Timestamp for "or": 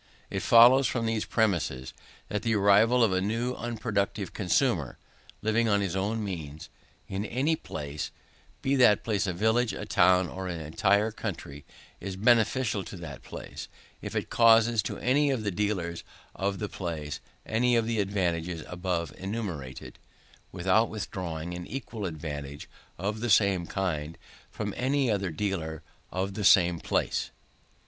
10.27-10.47